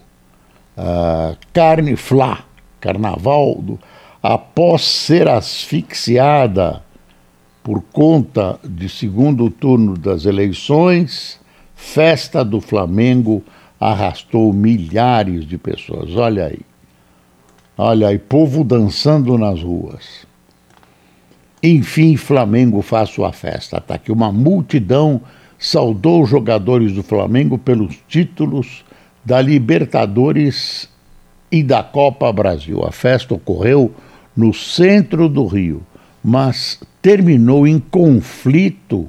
Uh, 0.76 1.36
carne 1.54 1.96
Flá, 1.96 2.44
carnaval 2.78 3.56
do 3.62 3.78
após 4.28 4.82
ser 4.82 5.28
asfixiada 5.28 6.82
por 7.62 7.80
conta 7.92 8.58
de 8.64 8.88
segundo 8.88 9.48
turno 9.48 9.96
das 9.96 10.26
eleições, 10.26 11.38
festa 11.76 12.44
do 12.44 12.60
Flamengo 12.60 13.40
arrastou 13.78 14.52
milhares 14.52 15.46
de 15.46 15.56
pessoas. 15.56 16.16
Olha 16.16 16.46
aí. 16.46 16.58
Olha 17.78 18.08
aí, 18.08 18.18
povo 18.18 18.64
dançando 18.64 19.38
nas 19.38 19.62
ruas. 19.62 20.26
Enfim, 21.62 22.16
Flamengo 22.16 22.82
faz 22.82 23.10
sua 23.10 23.32
festa. 23.32 23.80
Tá 23.80 23.94
aqui 23.94 24.10
uma 24.10 24.32
multidão 24.32 25.20
saudou 25.56 26.24
os 26.24 26.28
jogadores 26.28 26.92
do 26.92 27.02
Flamengo 27.04 27.56
pelos 27.56 27.96
títulos 28.08 28.84
da 29.24 29.40
Libertadores 29.40 30.88
e 31.50 31.62
da 31.62 31.84
Copa 31.84 32.32
Brasil. 32.32 32.84
A 32.84 32.90
festa 32.90 33.32
ocorreu 33.34 33.94
no 34.36 34.52
centro 34.52 35.28
do 35.28 35.46
Rio, 35.46 35.82
mas 36.22 36.80
terminou 37.00 37.66
em 37.66 37.78
conflito. 37.78 39.08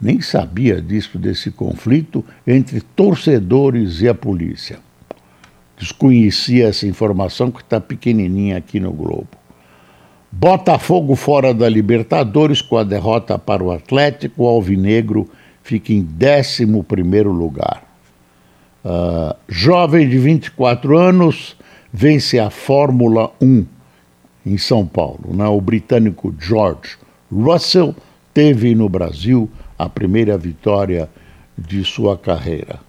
Nem 0.00 0.20
sabia 0.20 0.80
disso, 0.80 1.18
desse 1.18 1.50
conflito 1.50 2.24
entre 2.46 2.80
torcedores 2.80 4.00
e 4.00 4.08
a 4.08 4.14
polícia. 4.14 4.78
Desconhecia 5.76 6.68
essa 6.68 6.86
informação 6.86 7.50
que 7.50 7.60
está 7.60 7.80
pequenininha 7.80 8.58
aqui 8.58 8.78
no 8.78 8.92
Globo. 8.92 9.28
Botafogo 10.30 11.16
fora 11.16 11.52
da 11.52 11.68
Libertadores 11.68 12.62
com 12.62 12.76
a 12.76 12.84
derrota 12.84 13.38
para 13.38 13.64
o 13.64 13.72
Atlético, 13.72 14.44
o 14.44 14.46
Alvinegro 14.46 15.28
fica 15.62 15.92
em 15.92 16.06
11 16.06 16.64
lugar. 17.24 17.82
Uh, 18.84 19.34
jovem 19.48 20.08
de 20.08 20.18
24 20.18 20.96
anos 20.96 21.56
vence 21.92 22.38
a 22.38 22.48
Fórmula 22.48 23.32
1 23.40 23.66
em 24.44 24.56
São 24.58 24.86
Paulo. 24.86 25.34
Né? 25.34 25.46
O 25.46 25.60
britânico 25.60 26.34
George 26.38 26.96
Russell 27.30 27.94
teve 28.32 28.74
no 28.74 28.88
Brasil 28.88 29.50
a 29.78 29.88
primeira 29.88 30.36
vitória 30.36 31.08
de 31.56 31.84
sua 31.84 32.16
carreira. 32.16 32.80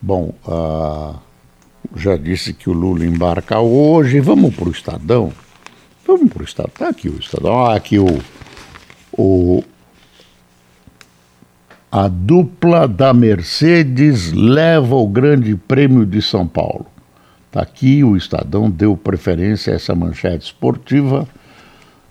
Bom, 0.00 0.32
uh, 0.46 1.18
já 1.96 2.16
disse 2.16 2.52
que 2.52 2.70
o 2.70 2.72
Lula 2.72 3.04
embarca 3.04 3.58
hoje. 3.58 4.20
Vamos 4.20 4.54
para 4.54 4.68
o 4.68 4.72
Estadão? 4.72 5.32
Vamos 6.06 6.32
para 6.32 6.42
o 6.42 6.44
Estadão. 6.44 6.72
Está 6.72 6.88
aqui 6.88 7.08
o 7.08 7.18
Estadão. 7.18 7.66
Ah, 7.66 7.74
aqui 7.74 7.98
o, 7.98 8.20
o, 9.12 9.64
a 11.90 12.06
dupla 12.06 12.86
da 12.86 13.12
Mercedes 13.12 14.32
leva 14.32 14.94
o 14.94 15.08
Grande 15.08 15.56
Prêmio 15.56 16.06
de 16.06 16.22
São 16.22 16.46
Paulo. 16.46 16.86
Está 17.48 17.62
aqui, 17.62 18.04
o 18.04 18.14
Estadão 18.14 18.70
deu 18.70 18.94
preferência 18.94 19.72
a 19.72 19.76
essa 19.76 19.94
manchete 19.94 20.44
esportiva. 20.44 21.26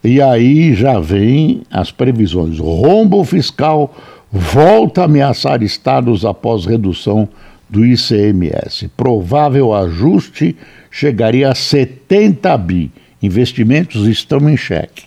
E 0.04 0.20
aí 0.20 0.74
já 0.74 1.00
vem 1.00 1.62
as 1.70 1.92
previsões. 1.92 2.58
Rombo 2.58 3.24
fiscal 3.24 3.96
volta 4.32 5.02
a 5.02 5.06
ameaçar 5.06 5.62
estados 5.62 6.26
após 6.26 6.66
redução 6.66 7.30
do 7.70 7.86
ICMS. 7.86 8.88
Provável 8.90 9.76
ajuste 9.76 10.56
chegaria 10.90 11.52
a 11.52 11.56
70 11.56 12.58
bi. 12.58 12.92
Investimentos 13.22 14.08
estão 14.08 14.50
em 14.50 14.58
xeque. 14.58 15.06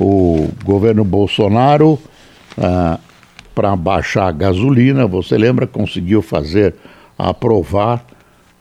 O 0.00 0.48
governo 0.64 1.04
Bolsonaro, 1.04 1.98
ah, 2.56 2.98
para 3.54 3.74
baixar 3.76 4.28
a 4.28 4.32
gasolina, 4.32 5.06
você 5.06 5.36
lembra, 5.36 5.66
conseguiu 5.66 6.22
fazer 6.22 6.74
aprovar 7.18 8.04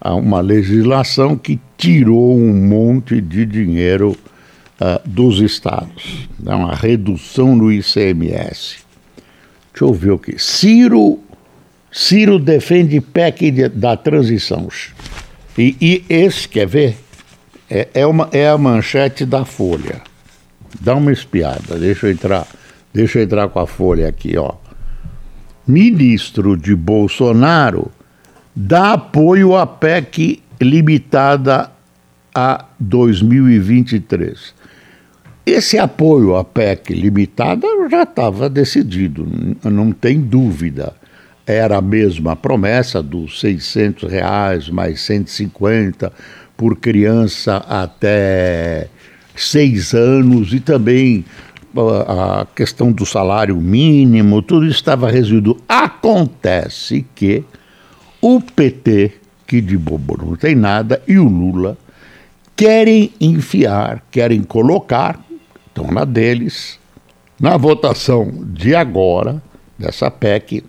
uma 0.01 0.41
legislação 0.41 1.35
que 1.35 1.59
tirou 1.77 2.37
um 2.37 2.53
monte 2.53 3.19
de 3.21 3.45
dinheiro 3.45 4.15
uh, 4.79 5.07
dos 5.07 5.39
estados. 5.39 6.27
Uma 6.39 6.75
redução 6.75 7.55
no 7.55 7.71
ICMS. 7.71 8.77
Deixa 9.71 9.83
eu 9.83 9.93
ver 9.93 10.11
o 10.11 10.19
que. 10.19 10.37
Ciro, 10.37 11.19
Ciro 11.91 12.39
defende 12.39 13.01
PEC 13.01 13.51
de, 13.51 13.69
da 13.69 13.97
transição. 13.97 14.67
E, 15.57 15.75
e, 15.81 16.05
esse, 16.09 16.47
quer 16.47 16.67
ver? 16.67 16.97
É, 17.69 17.87
é, 17.93 18.05
uma, 18.05 18.29
é 18.31 18.47
a 18.47 18.57
manchete 18.57 19.25
da 19.25 19.43
Folha. 19.43 20.01
Dá 20.79 20.95
uma 20.95 21.11
espiada, 21.11 21.77
deixa 21.79 22.07
eu 22.07 22.11
entrar, 22.11 22.45
deixa 22.93 23.19
eu 23.19 23.23
entrar 23.23 23.47
com 23.47 23.59
a 23.59 23.65
Folha 23.65 24.07
aqui, 24.07 24.37
ó. 24.37 24.53
Ministro 25.65 26.55
de 26.55 26.75
Bolsonaro 26.75 27.91
dá 28.55 28.93
apoio 28.93 29.55
à 29.55 29.67
PEC 29.67 30.41
limitada 30.61 31.69
a 32.33 32.65
2023. 32.79 34.53
Esse 35.45 35.77
apoio 35.77 36.35
à 36.35 36.43
PEC 36.43 36.93
limitada 36.93 37.67
já 37.89 38.03
estava 38.03 38.49
decidido, 38.49 39.27
não 39.63 39.91
tem 39.91 40.19
dúvida. 40.19 40.93
Era 41.45 41.77
a 41.77 41.81
mesma 41.81 42.35
promessa 42.35 43.03
dos 43.03 43.39
600 43.39 44.09
reais 44.09 44.69
mais 44.69 45.01
150 45.01 46.11
por 46.57 46.77
criança 46.77 47.57
até 47.57 48.87
seis 49.35 49.93
anos 49.93 50.53
e 50.53 50.59
também 50.59 51.25
a 52.07 52.47
questão 52.55 52.91
do 52.91 53.05
salário 53.05 53.57
mínimo, 53.57 54.41
tudo 54.41 54.65
estava 54.65 55.11
resolvido. 55.11 55.57
Acontece 55.67 57.05
que 57.13 57.43
o 58.27 58.41
PT, 58.41 59.11
que 59.45 59.61
de 59.61 59.77
bobo 59.77 60.17
não 60.17 60.35
tem 60.35 60.55
nada, 60.55 60.99
e 61.07 61.19
o 61.19 61.27
Lula 61.27 61.77
querem 62.55 63.13
enfiar, 63.21 64.03
querem 64.09 64.41
colocar, 64.41 65.23
estão 65.67 65.91
na 65.91 66.03
deles, 66.03 66.79
na 67.39 67.55
votação 67.55 68.31
de 68.47 68.73
agora, 68.73 69.39
dessa 69.77 70.09
PEC, 70.09 70.63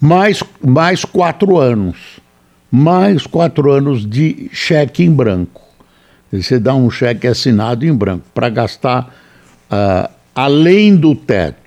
mais, 0.00 0.42
mais 0.64 1.04
quatro 1.04 1.58
anos. 1.58 2.20
Mais 2.70 3.26
quatro 3.26 3.70
anos 3.70 4.08
de 4.08 4.48
cheque 4.54 5.04
em 5.04 5.12
branco. 5.12 5.60
Você 6.32 6.58
dá 6.58 6.74
um 6.74 6.88
cheque 6.88 7.26
assinado 7.26 7.84
em 7.84 7.92
branco 7.92 8.24
para 8.32 8.48
gastar 8.48 9.14
uh, 9.70 10.10
além 10.34 10.96
do 10.96 11.14
teto. 11.14 11.65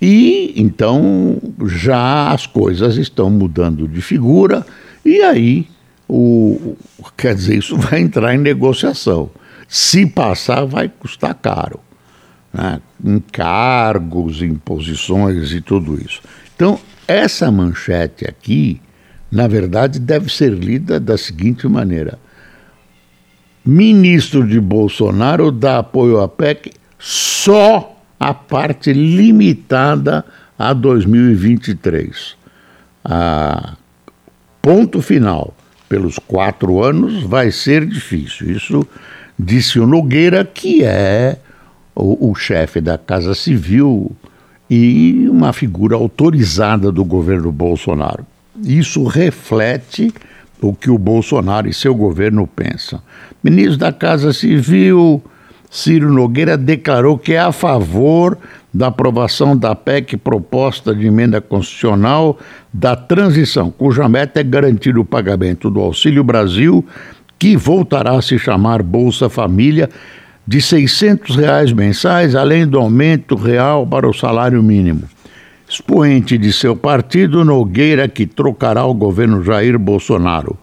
E 0.00 0.52
então 0.56 1.40
já 1.66 2.30
as 2.30 2.46
coisas 2.46 2.96
estão 2.96 3.30
mudando 3.30 3.88
de 3.88 4.02
figura, 4.02 4.66
e 5.04 5.20
aí 5.22 5.68
o, 6.08 6.76
quer 7.16 7.34
dizer, 7.34 7.58
isso 7.58 7.76
vai 7.76 8.00
entrar 8.00 8.34
em 8.34 8.38
negociação. 8.38 9.30
Se 9.68 10.06
passar, 10.06 10.64
vai 10.64 10.88
custar 10.88 11.34
caro. 11.34 11.80
Né? 12.52 12.80
Encargos, 13.04 14.42
imposições 14.42 15.52
e 15.52 15.60
tudo 15.60 16.00
isso. 16.00 16.20
Então, 16.54 16.78
essa 17.08 17.50
manchete 17.50 18.24
aqui, 18.26 18.80
na 19.30 19.48
verdade, 19.48 19.98
deve 19.98 20.32
ser 20.32 20.52
lida 20.52 21.00
da 21.00 21.18
seguinte 21.18 21.66
maneira: 21.66 22.18
ministro 23.64 24.46
de 24.46 24.60
Bolsonaro 24.60 25.50
dá 25.50 25.78
apoio 25.78 26.20
à 26.20 26.28
PEC 26.28 26.72
só 26.98 27.93
a 28.18 28.32
parte 28.32 28.92
limitada 28.92 30.24
a 30.58 30.72
2023. 30.72 32.36
A 33.04 33.76
ponto 34.62 35.02
final, 35.02 35.54
pelos 35.88 36.18
quatro 36.18 36.82
anos, 36.82 37.22
vai 37.22 37.50
ser 37.50 37.84
difícil. 37.86 38.50
Isso 38.50 38.86
disse 39.38 39.78
o 39.78 39.86
Nogueira, 39.86 40.44
que 40.44 40.82
é 40.82 41.38
o, 41.94 42.30
o 42.30 42.34
chefe 42.34 42.80
da 42.80 42.96
Casa 42.96 43.34
Civil 43.34 44.10
e 44.70 45.28
uma 45.28 45.52
figura 45.52 45.96
autorizada 45.96 46.90
do 46.90 47.04
governo 47.04 47.52
Bolsonaro. 47.52 48.26
Isso 48.62 49.04
reflete 49.04 50.12
o 50.60 50.72
que 50.72 50.90
o 50.90 50.98
Bolsonaro 50.98 51.68
e 51.68 51.74
seu 51.74 51.94
governo 51.94 52.46
pensam. 52.46 53.02
Ministro 53.42 53.76
da 53.76 53.92
Casa 53.92 54.32
Civil, 54.32 55.22
Ciro 55.74 56.08
Nogueira, 56.08 56.56
declarou 56.56 57.18
que 57.18 57.32
é 57.32 57.40
a 57.40 57.50
favor 57.50 58.38
da 58.72 58.86
aprovação 58.86 59.56
da 59.56 59.74
PEC 59.74 60.16
proposta 60.16 60.94
de 60.94 61.08
emenda 61.08 61.40
constitucional 61.40 62.38
da 62.72 62.94
transição, 62.94 63.72
cuja 63.72 64.08
meta 64.08 64.38
é 64.38 64.44
garantir 64.44 64.96
o 64.96 65.04
pagamento 65.04 65.68
do 65.68 65.80
Auxílio 65.80 66.22
Brasil, 66.22 66.86
que 67.36 67.56
voltará 67.56 68.12
a 68.12 68.22
se 68.22 68.38
chamar 68.38 68.84
Bolsa 68.84 69.28
Família, 69.28 69.90
de 70.46 70.62
600 70.62 71.34
reais 71.34 71.72
mensais, 71.72 72.36
além 72.36 72.64
do 72.68 72.78
aumento 72.78 73.34
real 73.34 73.84
para 73.84 74.08
o 74.08 74.14
salário 74.14 74.62
mínimo. 74.62 75.02
Expoente 75.68 76.38
de 76.38 76.52
seu 76.52 76.76
partido, 76.76 77.44
Nogueira, 77.44 78.06
que 78.06 78.26
trocará 78.26 78.84
o 78.84 78.94
governo 78.94 79.42
Jair 79.42 79.76
Bolsonaro 79.76 80.56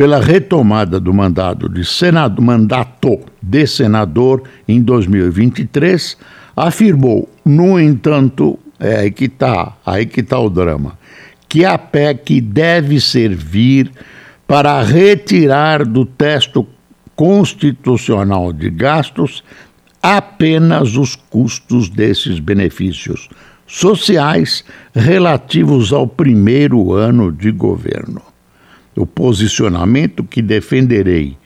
pela 0.00 0.18
retomada 0.18 0.98
do 0.98 1.12
mandato 1.12 1.68
de, 1.68 1.84
senado, 1.84 2.40
mandato 2.40 3.20
de 3.42 3.66
senador 3.66 4.42
em 4.66 4.80
2023, 4.80 6.16
afirmou, 6.56 7.28
no 7.44 7.78
entanto, 7.78 8.58
é 8.78 9.00
aí 9.00 9.10
que 9.10 9.26
está, 9.26 9.76
aí 9.84 10.06
que 10.06 10.20
está 10.20 10.38
o 10.38 10.48
drama, 10.48 10.98
que 11.46 11.66
a 11.66 11.76
PEC 11.76 12.40
deve 12.40 12.98
servir 12.98 13.92
para 14.46 14.82
retirar 14.82 15.84
do 15.84 16.06
texto 16.06 16.66
constitucional 17.14 18.54
de 18.54 18.70
gastos 18.70 19.44
apenas 20.02 20.96
os 20.96 21.14
custos 21.14 21.90
desses 21.90 22.38
benefícios 22.38 23.28
sociais 23.66 24.64
relativos 24.94 25.92
ao 25.92 26.06
primeiro 26.06 26.94
ano 26.94 27.30
de 27.30 27.50
governo. 27.50 28.29
O 28.96 29.06
posicionamento 29.06 30.24
que 30.24 30.42
defenderei 30.42 31.36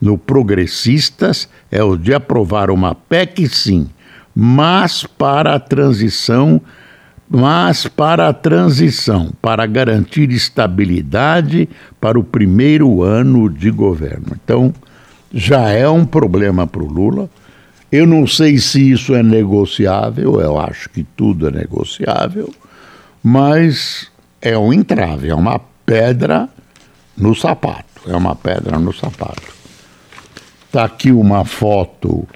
no 0.00 0.16
Progressistas 0.16 1.48
é 1.70 1.82
o 1.82 1.96
de 1.96 2.14
aprovar 2.14 2.70
uma 2.70 2.94
PEC, 2.94 3.48
sim, 3.48 3.88
mas 4.34 5.04
para 5.04 5.54
a 5.54 5.60
transição, 5.60 6.60
mas 7.28 7.86
para 7.86 8.28
a 8.28 8.32
transição, 8.32 9.32
para 9.42 9.66
garantir 9.66 10.30
estabilidade 10.30 11.68
para 12.00 12.18
o 12.18 12.24
primeiro 12.24 13.02
ano 13.02 13.50
de 13.50 13.70
governo. 13.70 14.36
Então, 14.42 14.72
já 15.32 15.68
é 15.68 15.88
um 15.88 16.06
problema 16.06 16.66
para 16.66 16.82
o 16.82 16.86
Lula. 16.86 17.28
Eu 17.90 18.06
não 18.06 18.26
sei 18.26 18.58
se 18.58 18.92
isso 18.92 19.14
é 19.14 19.22
negociável, 19.22 20.40
eu 20.40 20.58
acho 20.58 20.88
que 20.90 21.02
tudo 21.02 21.48
é 21.48 21.50
negociável, 21.50 22.52
mas 23.22 24.10
é 24.40 24.56
um 24.56 24.72
entrave, 24.72 25.28
é 25.28 25.34
uma 25.34 25.58
pedra 25.84 26.48
no 27.18 27.34
sapato. 27.34 28.02
É 28.06 28.16
uma 28.16 28.34
pedra 28.34 28.78
no 28.78 28.92
sapato. 28.92 29.54
Está 30.66 30.84
aqui 30.84 31.10
uma 31.10 31.44
foto 31.44 32.26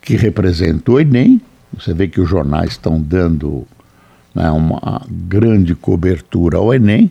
que 0.00 0.16
representa 0.16 0.92
o 0.92 1.00
Enem. 1.00 1.40
Você 1.74 1.92
vê 1.92 2.08
que 2.08 2.20
os 2.20 2.28
jornais 2.28 2.72
estão 2.72 3.00
dando 3.00 3.66
né, 4.34 4.50
uma 4.50 5.02
grande 5.08 5.74
cobertura 5.74 6.58
ao 6.58 6.72
Enem. 6.72 7.10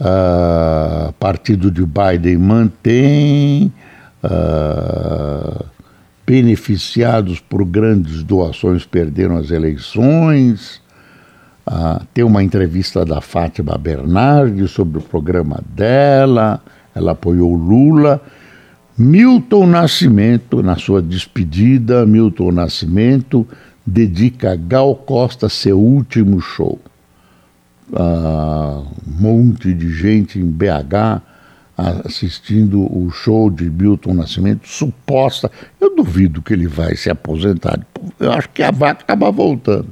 Uh, 0.00 1.12
partido 1.14 1.70
de 1.70 1.84
Biden 1.84 2.38
mantém 2.38 3.70
uh, 4.24 5.64
beneficiados 6.26 7.38
por 7.38 7.64
grandes 7.66 8.22
doações 8.22 8.86
perderam 8.86 9.36
as 9.36 9.50
eleições. 9.50 10.80
Uh, 11.70 12.04
tem 12.12 12.24
uma 12.24 12.42
entrevista 12.42 13.04
da 13.04 13.20
Fátima 13.20 13.78
Bernardes 13.78 14.72
sobre 14.72 14.98
o 14.98 15.00
programa 15.00 15.62
dela, 15.68 16.60
ela 16.92 17.12
apoiou 17.12 17.54
Lula. 17.54 18.20
Milton 18.98 19.66
Nascimento, 19.66 20.64
na 20.64 20.74
sua 20.74 21.00
despedida, 21.00 22.04
Milton 22.04 22.50
Nascimento 22.50 23.46
dedica 23.86 24.50
a 24.52 24.56
Gal 24.56 24.96
Costa 24.96 25.48
seu 25.48 25.78
último 25.78 26.40
show. 26.40 26.76
Uh, 27.92 28.84
um 29.06 29.20
monte 29.20 29.72
de 29.72 29.92
gente 29.92 30.40
em 30.40 30.50
BH 30.50 31.22
assistindo 32.04 32.80
o 32.82 33.10
show 33.10 33.48
de 33.48 33.70
Milton 33.70 34.14
Nascimento, 34.14 34.68
suposta. 34.68 35.50
Eu 35.80 35.94
duvido 35.94 36.42
que 36.42 36.52
ele 36.52 36.66
vai 36.66 36.96
se 36.96 37.08
aposentar. 37.08 37.80
Eu 38.18 38.32
acho 38.32 38.48
que 38.50 38.62
a 38.62 38.70
vaca 38.70 39.02
acaba 39.02 39.30
voltando. 39.30 39.88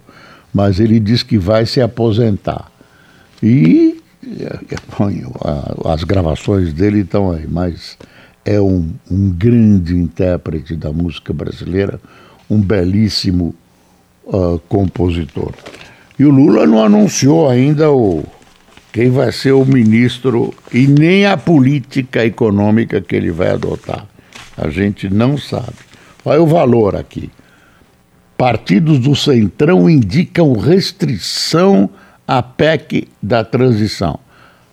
Mas 0.53 0.81
ele 0.81 0.99
diz 0.99 1.23
que 1.23 1.39
vai 1.39 1.67
se 1.67 1.81
aposentar. 1.81 2.71
E 3.43 4.01
as 5.85 6.05
gravações 6.05 6.73
dele 6.73 7.01
estão 7.01 7.31
aí, 7.31 7.47
mas 7.49 7.97
é 8.45 8.61
um, 8.61 8.91
um 9.11 9.31
grande 9.31 9.95
intérprete 9.95 10.75
da 10.75 10.93
música 10.93 11.33
brasileira, 11.33 12.01
um 12.49 12.61
belíssimo 12.61 13.55
uh, 14.25 14.59
compositor. 14.69 15.53
E 16.19 16.25
o 16.25 16.31
Lula 16.31 16.67
não 16.67 16.83
anunciou 16.83 17.49
ainda 17.49 17.91
o, 17.93 18.25
quem 18.93 19.11
vai 19.11 19.31
ser 19.33 19.53
o 19.53 19.65
ministro 19.65 20.53
e 20.73 20.87
nem 20.87 21.27
a 21.27 21.37
política 21.37 22.25
econômica 22.25 23.01
que 23.01 23.15
ele 23.15 23.31
vai 23.31 23.51
adotar. 23.51 24.07
A 24.57 24.69
gente 24.69 25.09
não 25.09 25.39
sabe. 25.39 25.77
Olha 26.25 26.43
o 26.43 26.47
valor 26.47 26.97
aqui. 26.97 27.31
Partidos 28.39 29.01
do 29.01 29.15
Centrão 29.15 29.91
indicam 29.91 30.55
restrição 30.55 31.91
à 32.27 32.43
PEC 32.43 33.09
da 33.23 33.45
transição. 33.45 34.19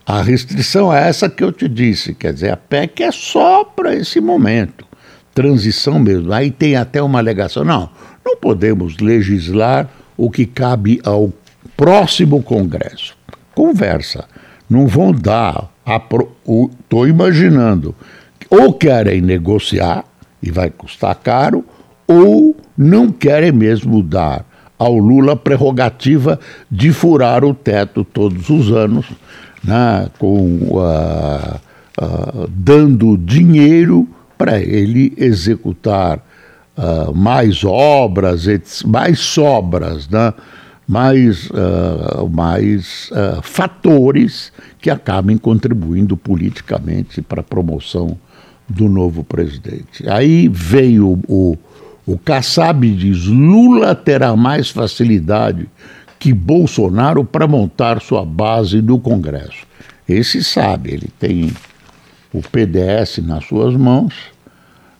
A 0.05 0.21
restrição 0.21 0.93
é 0.93 1.09
essa 1.09 1.27
que 1.27 1.43
eu 1.43 1.51
te 1.51 1.67
disse, 1.67 2.13
quer 2.13 2.31
dizer, 2.31 2.51
a 2.51 2.57
PEC 2.57 3.03
é 3.03 3.11
só 3.11 3.65
para 3.65 3.93
esse 3.93 4.21
momento, 4.21 4.85
transição 5.33 5.99
mesmo. 5.99 6.31
Aí 6.31 6.49
tem 6.49 6.77
até 6.77 7.01
uma 7.01 7.19
alegação: 7.19 7.65
não, 7.65 7.89
não 8.23 8.37
podemos 8.37 8.99
legislar 8.99 9.89
o 10.15 10.29
que 10.29 10.45
cabe 10.45 11.01
ao 11.03 11.33
próximo 11.75 12.41
Congresso 12.41 13.15
conversa. 13.55 14.25
Não 14.69 14.85
vão 14.85 15.11
dar. 15.11 15.71
Estou 15.87 17.07
imaginando. 17.07 17.95
Ou 18.49 18.73
querem 18.73 19.21
negociar, 19.21 20.03
e 20.43 20.51
vai 20.51 20.69
custar 20.69 21.15
caro, 21.15 21.63
ou 22.07 22.55
não 22.77 23.11
querem 23.11 23.51
mesmo 23.51 24.01
dar 24.03 24.45
ao 24.77 24.97
Lula 24.97 25.33
a 25.33 25.35
prerrogativa 25.35 26.39
de 26.69 26.91
furar 26.91 27.43
o 27.43 27.53
teto 27.53 28.03
todos 28.03 28.49
os 28.49 28.71
anos, 28.71 29.05
né, 29.63 30.07
com, 30.19 30.57
uh, 30.71 31.55
uh, 32.01 32.49
dando 32.49 33.17
dinheiro 33.17 34.07
para 34.37 34.59
ele 34.59 35.13
executar 35.17 36.19
uh, 36.77 37.15
mais 37.15 37.63
obras, 37.63 38.45
mais 38.85 39.19
sobras, 39.19 40.09
né? 40.09 40.33
mais, 40.87 41.49
mais 42.29 43.09
fatores 43.41 44.53
que 44.79 44.91
acabem 44.91 45.35
contribuindo 45.35 46.15
politicamente 46.15 47.23
para 47.23 47.41
a 47.41 47.43
promoção 47.43 48.15
do 48.69 48.87
novo 48.87 49.23
presidente. 49.23 50.07
Aí 50.07 50.47
veio 50.47 51.19
o, 51.27 51.57
o 52.05 52.17
Kassab 52.17 52.87
diz: 52.89 53.25
Lula 53.25 53.95
terá 53.95 54.35
mais 54.35 54.69
facilidade 54.69 55.67
que 56.19 56.33
Bolsonaro 56.33 57.23
para 57.23 57.47
montar 57.47 58.01
sua 58.01 58.25
base 58.25 58.81
no 58.81 58.99
Congresso. 58.99 59.65
Esse 60.07 60.43
sabe, 60.43 60.93
ele 60.93 61.09
tem 61.19 61.51
o 62.33 62.41
PDS 62.41 63.19
nas 63.19 63.45
suas 63.45 63.75
mãos 63.75 64.13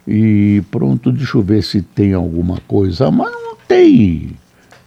e 0.07 0.63
pronto, 0.71 1.11
deixa 1.11 1.37
eu 1.37 1.41
ver 1.41 1.63
se 1.63 1.81
tem 1.81 2.13
alguma 2.13 2.59
coisa, 2.67 3.09
mas 3.09 3.33
Tem 3.67 4.31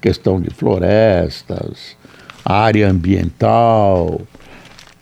questão 0.00 0.40
de 0.40 0.50
florestas, 0.50 1.96
área 2.44 2.88
ambiental 2.88 4.20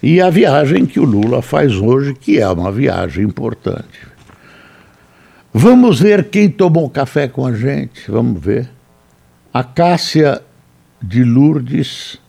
e 0.02 0.20
a 0.20 0.30
viagem 0.30 0.86
que 0.86 0.98
o 0.98 1.04
Lula 1.04 1.42
faz 1.42 1.74
hoje, 1.74 2.14
que 2.14 2.38
é 2.38 2.48
uma 2.48 2.72
viagem 2.72 3.24
importante. 3.24 4.05
Vamos 5.58 5.98
ver 5.98 6.24
quem 6.24 6.50
tomou 6.50 6.90
café 6.90 7.26
com 7.26 7.46
a 7.46 7.54
gente, 7.54 8.10
vamos 8.10 8.42
ver. 8.42 8.68
A 9.54 9.64
Cássia 9.64 10.42
de 11.00 11.24
Lourdes, 11.24 12.20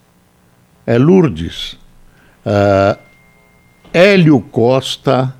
é 0.86 0.96
Lourdes, 0.96 1.76
uh, 2.46 2.98
Hélio 3.92 4.40
Costa, 4.40 5.34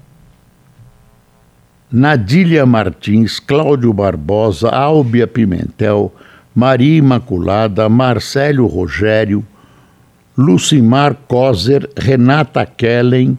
Nadília 1.91 2.67
Martins, 2.67 3.41
Cláudio 3.41 3.91
Barbosa, 3.95 4.69
Álbia 4.69 5.27
Pimentel, 5.27 6.15
Maria 6.55 6.99
Imaculada, 6.99 7.89
Marcelo 7.89 8.67
Rogério, 8.67 9.43
Lucimar 10.37 11.17
Coser, 11.27 11.89
Renata 11.97 12.67
Kellen, 12.67 13.39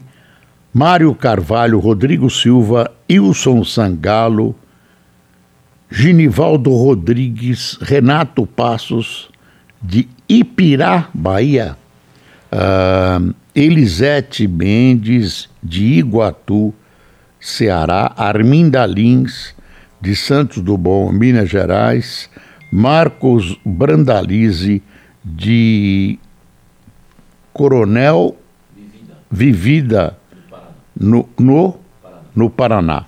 Mário 0.74 1.14
Carvalho, 1.16 1.80
Rodrigo 1.80 2.30
Silva, 2.30 2.92
Ilson 3.08 3.64
Sangalo, 3.64 4.56
Ginivaldo 5.92 6.70
Rodrigues, 6.70 7.78
Renato 7.82 8.46
Passos, 8.46 9.30
de 9.82 10.08
Ipirá, 10.28 11.10
Bahia, 11.14 11.76
uh, 12.52 13.34
Elisete 13.56 14.48
Mendes, 14.48 15.50
de 15.64 15.84
Iguatu, 16.00 16.74
Ceará, 17.40 18.14
Arminda 18.16 18.86
Lins, 18.86 19.56
de 20.00 20.16
Santos 20.16 20.62
do 20.62 20.78
Bom, 20.78 21.12
Minas 21.12 21.50
Gerais, 21.50 22.30
Marcos 22.72 23.60
Brandalize, 23.66 24.84
de 25.24 26.20
Coronel 27.52 28.36
Vivida, 29.32 30.19
no, 31.00 31.28
no, 31.40 31.78
no 32.36 32.50
Paraná. 32.50 33.06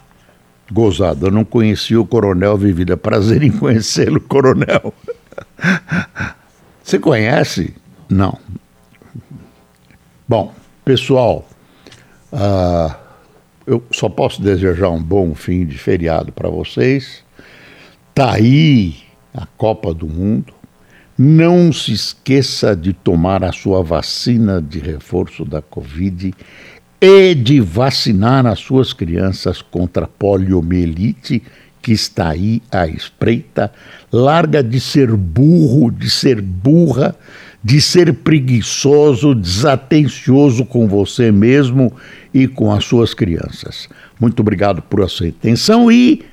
Gozado, 0.71 1.27
eu 1.27 1.32
não 1.32 1.43
conhecia 1.43 1.99
o 1.99 2.06
Coronel 2.06 2.58
Vivida. 2.58 2.95
Prazer 2.95 3.43
em 3.43 3.51
conhecê-lo, 3.51 4.21
Coronel. 4.21 4.93
Você 6.82 6.97
conhece? 6.97 7.75
Não. 8.10 8.38
Bom, 10.27 10.54
pessoal, 10.86 11.45
uh, 12.32 12.95
eu 13.67 13.84
só 13.91 14.08
posso 14.08 14.41
desejar 14.41 14.89
um 14.89 15.04
bom 15.04 15.36
fim 15.36 15.65
de 15.65 15.77
feriado 15.77 16.32
para 16.32 16.49
vocês. 16.49 17.21
Tá 18.15 18.36
aí 18.36 18.95
a 19.34 19.45
Copa 19.58 19.93
do 19.93 20.08
Mundo. 20.08 20.54
Não 21.17 21.71
se 21.71 21.91
esqueça 21.91 22.75
de 22.75 22.93
tomar 22.93 23.43
a 23.43 23.51
sua 23.51 23.84
vacina 23.84 24.62
de 24.62 24.80
reforço 24.80 25.43
da 25.45 25.62
Covid 25.62 26.34
e 27.02 27.34
de 27.34 27.60
vacinar 27.60 28.46
as 28.46 28.60
suas 28.60 28.94
crianças 28.94 29.60
contra 29.60 30.06
poliomielite, 30.06 31.42
que 31.82 31.92
está 31.92 32.30
aí 32.30 32.62
à 32.72 32.88
espreita. 32.88 33.72
Larga 34.14 34.62
de 34.62 34.80
ser 34.80 35.12
burro, 35.12 35.90
de 35.90 36.12
ser 36.12 36.40
burra, 36.40 37.16
de 37.64 37.82
ser 37.82 38.14
preguiçoso, 38.14 39.34
desatencioso 39.34 40.64
com 40.64 40.88
você 40.88 41.32
mesmo 41.32 41.92
e 42.32 42.48
com 42.48 42.72
as 42.72 42.86
suas 42.86 43.16
crianças. 43.16 43.90
Muito 44.20 44.42
obrigado 44.42 44.84
por 44.84 45.08
sua 45.10 45.30
atenção 45.30 45.92
e 45.92 46.24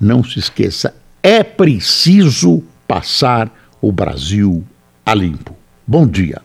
não 0.00 0.22
se 0.22 0.38
esqueça, 0.38 0.94
é 1.22 1.42
preciso 1.42 2.62
passar 2.86 3.52
o 3.80 3.92
Brasil 3.92 4.64
a 5.06 5.14
limpo. 5.14 5.56
Bom 5.86 6.06
dia. 6.06 6.40